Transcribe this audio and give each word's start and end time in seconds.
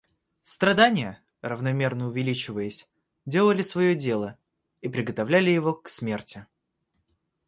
Страдания, 0.41 1.21
равномерно 1.43 2.07
увеличиваясь, 2.07 2.89
делали 3.27 3.61
свое 3.61 3.93
дело 3.93 4.35
и 4.81 4.89
приготовляли 4.89 5.51
его 5.51 5.75
к 5.75 5.89
смерти. 5.89 6.47